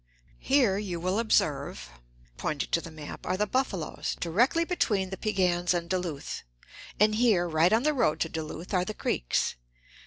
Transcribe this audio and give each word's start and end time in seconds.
Here, 0.39 0.79
you 0.79 0.99
will 0.99 1.19
observe 1.19 1.91
(pointing 2.35 2.71
to 2.71 2.81
the 2.81 2.89
map), 2.89 3.23
are 3.23 3.37
the 3.37 3.45
buffaloes, 3.45 4.17
directly 4.19 4.65
between 4.65 5.11
the 5.11 5.15
Piegans 5.15 5.75
and 5.75 5.87
Duluth; 5.87 6.41
and 6.99 7.13
here, 7.13 7.47
right 7.47 7.71
on 7.71 7.83
the 7.83 7.93
road 7.93 8.19
to 8.21 8.27
Duluth, 8.29 8.73
are 8.73 8.83
the 8.83 8.95
Creeks. 8.95 9.53